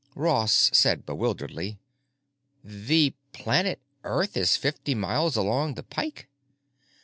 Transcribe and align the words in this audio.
Ross 0.15 0.71
said 0.73 1.05
bewilderedly, 1.05 1.77
"The 2.63 3.13
planet 3.33 3.79
Earth 4.03 4.35
is 4.35 4.57
fifty 4.57 4.95
miles 4.95 5.35
along 5.35 5.75
the 5.75 5.83
Pike?" 5.83 6.27